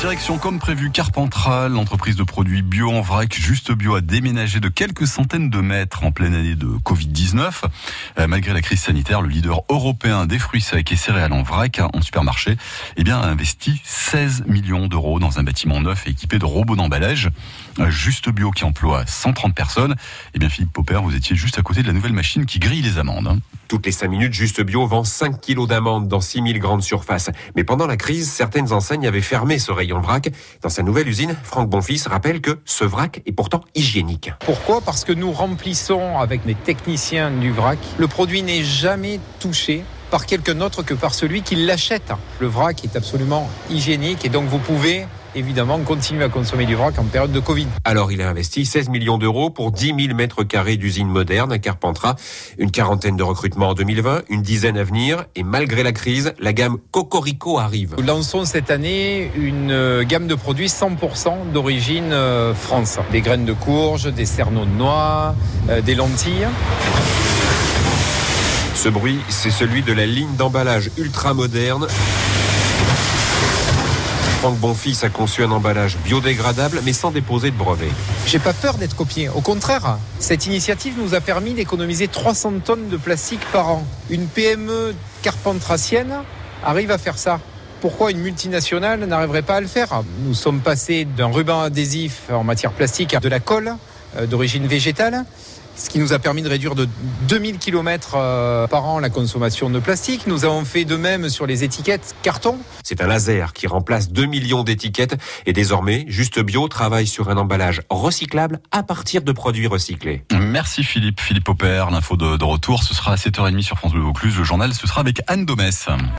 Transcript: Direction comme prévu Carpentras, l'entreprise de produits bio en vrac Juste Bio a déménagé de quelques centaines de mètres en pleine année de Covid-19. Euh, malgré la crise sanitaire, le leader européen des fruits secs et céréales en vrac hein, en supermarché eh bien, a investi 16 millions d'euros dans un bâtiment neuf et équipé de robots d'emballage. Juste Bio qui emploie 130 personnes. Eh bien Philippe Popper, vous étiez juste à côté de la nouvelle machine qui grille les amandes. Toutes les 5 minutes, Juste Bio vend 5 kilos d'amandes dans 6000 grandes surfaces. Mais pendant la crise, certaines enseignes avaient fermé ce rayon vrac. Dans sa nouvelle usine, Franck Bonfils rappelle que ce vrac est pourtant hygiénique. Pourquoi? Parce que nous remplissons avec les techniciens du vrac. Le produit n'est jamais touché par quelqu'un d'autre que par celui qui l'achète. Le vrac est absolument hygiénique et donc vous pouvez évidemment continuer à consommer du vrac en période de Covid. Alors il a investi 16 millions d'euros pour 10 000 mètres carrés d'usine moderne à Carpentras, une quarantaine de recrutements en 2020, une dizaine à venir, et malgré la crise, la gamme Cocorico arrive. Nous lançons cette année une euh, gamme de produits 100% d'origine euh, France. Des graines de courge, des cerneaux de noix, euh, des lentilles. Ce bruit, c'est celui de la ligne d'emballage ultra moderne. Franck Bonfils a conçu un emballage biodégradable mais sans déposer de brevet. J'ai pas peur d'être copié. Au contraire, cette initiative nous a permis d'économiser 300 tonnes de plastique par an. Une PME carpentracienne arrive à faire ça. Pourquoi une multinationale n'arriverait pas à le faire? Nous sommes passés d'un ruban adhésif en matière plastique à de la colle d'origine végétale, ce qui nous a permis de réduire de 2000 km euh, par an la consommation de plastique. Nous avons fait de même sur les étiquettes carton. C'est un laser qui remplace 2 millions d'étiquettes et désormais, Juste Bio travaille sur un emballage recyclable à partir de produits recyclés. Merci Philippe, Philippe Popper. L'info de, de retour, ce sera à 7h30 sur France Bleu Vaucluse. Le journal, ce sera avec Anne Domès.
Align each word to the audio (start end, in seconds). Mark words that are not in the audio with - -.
Direction 0.00 0.38
comme 0.38 0.58
prévu 0.58 0.90
Carpentras, 0.90 1.68
l'entreprise 1.68 2.16
de 2.16 2.22
produits 2.22 2.62
bio 2.62 2.90
en 2.90 3.02
vrac 3.02 3.34
Juste 3.38 3.70
Bio 3.70 3.96
a 3.96 4.00
déménagé 4.00 4.58
de 4.58 4.70
quelques 4.70 5.06
centaines 5.06 5.50
de 5.50 5.60
mètres 5.60 6.04
en 6.04 6.10
pleine 6.10 6.34
année 6.34 6.54
de 6.54 6.68
Covid-19. 6.68 7.64
Euh, 8.18 8.26
malgré 8.26 8.54
la 8.54 8.62
crise 8.62 8.80
sanitaire, 8.80 9.20
le 9.20 9.28
leader 9.28 9.60
européen 9.68 10.24
des 10.24 10.38
fruits 10.38 10.62
secs 10.62 10.90
et 10.90 10.96
céréales 10.96 11.34
en 11.34 11.42
vrac 11.42 11.80
hein, 11.80 11.90
en 11.92 12.00
supermarché 12.00 12.56
eh 12.96 13.04
bien, 13.04 13.20
a 13.20 13.26
investi 13.26 13.78
16 13.84 14.44
millions 14.46 14.86
d'euros 14.86 15.20
dans 15.20 15.38
un 15.38 15.42
bâtiment 15.42 15.82
neuf 15.82 16.06
et 16.06 16.10
équipé 16.12 16.38
de 16.38 16.46
robots 16.46 16.76
d'emballage. 16.76 17.28
Juste 17.90 18.30
Bio 18.30 18.52
qui 18.52 18.64
emploie 18.64 19.04
130 19.04 19.54
personnes. 19.54 19.96
Eh 20.32 20.38
bien 20.38 20.48
Philippe 20.48 20.72
Popper, 20.72 21.00
vous 21.02 21.14
étiez 21.14 21.36
juste 21.36 21.58
à 21.58 21.62
côté 21.62 21.82
de 21.82 21.86
la 21.86 21.92
nouvelle 21.92 22.14
machine 22.14 22.46
qui 22.46 22.58
grille 22.58 22.80
les 22.80 22.96
amandes. 22.96 23.38
Toutes 23.70 23.86
les 23.86 23.92
5 23.92 24.08
minutes, 24.08 24.32
Juste 24.32 24.62
Bio 24.62 24.84
vend 24.84 25.04
5 25.04 25.40
kilos 25.40 25.68
d'amandes 25.68 26.08
dans 26.08 26.20
6000 26.20 26.58
grandes 26.58 26.82
surfaces. 26.82 27.30
Mais 27.54 27.62
pendant 27.62 27.86
la 27.86 27.96
crise, 27.96 28.28
certaines 28.28 28.72
enseignes 28.72 29.06
avaient 29.06 29.20
fermé 29.20 29.60
ce 29.60 29.70
rayon 29.70 30.00
vrac. 30.00 30.28
Dans 30.60 30.68
sa 30.68 30.82
nouvelle 30.82 31.06
usine, 31.06 31.36
Franck 31.44 31.70
Bonfils 31.70 32.02
rappelle 32.08 32.40
que 32.40 32.58
ce 32.64 32.82
vrac 32.82 33.22
est 33.26 33.30
pourtant 33.30 33.60
hygiénique. 33.76 34.32
Pourquoi? 34.40 34.80
Parce 34.80 35.04
que 35.04 35.12
nous 35.12 35.30
remplissons 35.30 36.18
avec 36.18 36.40
les 36.46 36.56
techniciens 36.56 37.30
du 37.30 37.52
vrac. 37.52 37.78
Le 37.96 38.08
produit 38.08 38.42
n'est 38.42 38.64
jamais 38.64 39.20
touché 39.38 39.84
par 40.10 40.26
quelqu'un 40.26 40.56
d'autre 40.56 40.82
que 40.82 40.94
par 40.94 41.14
celui 41.14 41.42
qui 41.42 41.54
l'achète. 41.54 42.12
Le 42.40 42.48
vrac 42.48 42.82
est 42.82 42.96
absolument 42.96 43.48
hygiénique 43.70 44.24
et 44.24 44.30
donc 44.30 44.48
vous 44.48 44.58
pouvez 44.58 45.06
évidemment 45.34 45.78
continuer 45.78 46.24
à 46.24 46.28
consommer 46.28 46.66
du 46.66 46.74
vrac 46.74 46.98
en 46.98 47.04
période 47.04 47.32
de 47.32 47.40
Covid. 47.40 47.66
Alors 47.84 48.12
il 48.12 48.22
a 48.22 48.28
investi 48.28 48.64
16 48.64 48.88
millions 48.88 49.18
d'euros 49.18 49.50
pour 49.50 49.72
10 49.72 49.94
000 49.98 50.14
mètres 50.14 50.44
carrés 50.44 50.76
d'usine 50.76 51.08
moderne 51.08 51.52
à 51.52 51.58
Carpentras, 51.58 52.16
une 52.58 52.70
quarantaine 52.70 53.16
de 53.16 53.22
recrutements 53.22 53.70
en 53.70 53.74
2020, 53.74 54.22
une 54.28 54.42
dizaine 54.42 54.78
à 54.78 54.84
venir, 54.84 55.24
et 55.34 55.42
malgré 55.42 55.82
la 55.82 55.92
crise, 55.92 56.34
la 56.38 56.52
gamme 56.52 56.78
Cocorico 56.90 57.58
arrive. 57.58 57.94
Nous 57.98 58.04
lançons 58.04 58.44
cette 58.44 58.70
année 58.70 59.30
une 59.36 59.70
euh, 59.70 60.04
gamme 60.04 60.26
de 60.26 60.34
produits 60.34 60.68
100% 60.68 61.52
d'origine 61.52 62.12
euh, 62.12 62.54
France. 62.54 62.98
Des 63.12 63.20
graines 63.20 63.44
de 63.44 63.52
courge, 63.52 64.12
des 64.12 64.26
cerneaux 64.26 64.64
de 64.64 64.70
noix, 64.70 65.34
euh, 65.68 65.80
des 65.80 65.94
lentilles. 65.94 66.46
Ce 68.74 68.88
bruit, 68.88 69.18
c'est 69.28 69.50
celui 69.50 69.82
de 69.82 69.92
la 69.92 70.06
ligne 70.06 70.34
d'emballage 70.36 70.90
ultra 70.96 71.34
moderne. 71.34 71.86
Franck 74.40 74.56
Bonfils 74.56 75.04
a 75.04 75.10
conçu 75.10 75.44
un 75.44 75.50
emballage 75.50 75.98
biodégradable 75.98 76.80
mais 76.82 76.94
sans 76.94 77.10
déposer 77.10 77.50
de 77.50 77.56
brevet. 77.56 77.90
J'ai 78.24 78.38
pas 78.38 78.54
peur 78.54 78.78
d'être 78.78 78.96
copié. 78.96 79.28
Au 79.28 79.42
contraire, 79.42 79.98
cette 80.18 80.46
initiative 80.46 80.94
nous 80.96 81.14
a 81.14 81.20
permis 81.20 81.52
d'économiser 81.52 82.08
300 82.08 82.60
tonnes 82.64 82.88
de 82.88 82.96
plastique 82.96 83.42
par 83.52 83.68
an. 83.68 83.86
Une 84.08 84.26
PME 84.26 84.94
carpentracienne 85.20 86.22
arrive 86.64 86.90
à 86.90 86.96
faire 86.96 87.18
ça. 87.18 87.38
Pourquoi 87.82 88.12
une 88.12 88.20
multinationale 88.20 89.04
n'arriverait 89.04 89.42
pas 89.42 89.56
à 89.56 89.60
le 89.60 89.66
faire? 89.66 90.04
Nous 90.24 90.32
sommes 90.32 90.60
passés 90.60 91.04
d'un 91.04 91.30
ruban 91.30 91.60
adhésif 91.60 92.30
en 92.32 92.42
matière 92.42 92.72
plastique 92.72 93.12
à 93.12 93.20
de 93.20 93.28
la 93.28 93.40
colle 93.40 93.74
d'origine 94.28 94.66
végétale, 94.66 95.24
ce 95.76 95.88
qui 95.88 95.98
nous 95.98 96.12
a 96.12 96.18
permis 96.18 96.42
de 96.42 96.48
réduire 96.48 96.74
de 96.74 96.88
2000 97.28 97.58
km 97.58 98.14
euh, 98.14 98.66
par 98.66 98.84
an 98.84 98.98
la 98.98 99.08
consommation 99.08 99.70
de 99.70 99.78
plastique. 99.78 100.26
Nous 100.26 100.44
avons 100.44 100.64
fait 100.64 100.84
de 100.84 100.96
même 100.96 101.28
sur 101.28 101.46
les 101.46 101.64
étiquettes 101.64 102.14
carton. 102.22 102.58
C'est 102.84 103.00
un 103.00 103.06
laser 103.06 103.52
qui 103.52 103.66
remplace 103.66 104.10
2 104.10 104.26
millions 104.26 104.62
d'étiquettes 104.62 105.16
et 105.46 105.52
désormais, 105.52 106.04
Juste 106.08 106.40
Bio 106.40 106.68
travaille 106.68 107.06
sur 107.06 107.30
un 107.30 107.36
emballage 107.36 107.82
recyclable 107.88 108.60
à 108.72 108.82
partir 108.82 109.22
de 109.22 109.32
produits 109.32 109.66
recyclés. 109.66 110.24
Merci 110.32 110.84
Philippe, 110.84 111.20
Philippe 111.20 111.44
Popper. 111.44 111.86
L'info 111.90 112.16
de, 112.16 112.36
de 112.36 112.44
retour, 112.44 112.82
ce 112.82 112.94
sera 112.94 113.12
à 113.12 113.16
7h30 113.16 113.62
sur 113.62 113.78
France 113.78 113.92
Bleu 113.92 114.02
Vaucluse. 114.02 114.36
Le 114.36 114.44
journal, 114.44 114.74
ce 114.74 114.86
sera 114.86 115.00
avec 115.00 115.22
Anne 115.28 115.46
Domès. 115.46 115.86